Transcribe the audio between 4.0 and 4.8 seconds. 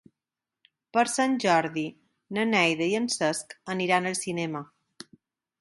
al cinema.